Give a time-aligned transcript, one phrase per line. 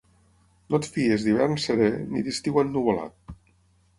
[0.75, 3.37] No et fiïs d'hivern seré ni d'estiu ennuvolat.